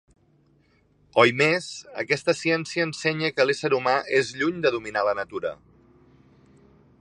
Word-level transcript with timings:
Oimés, 1.23 1.67
aquesta 2.03 2.35
ciència 2.39 2.87
ensenya 2.87 3.31
que 3.37 3.47
l'ésser 3.49 3.71
humà 3.79 3.95
és 4.21 4.33
lluny 4.41 4.59
de 4.65 4.73
dominar 4.79 5.05
la 5.11 5.15
natura. 5.21 5.53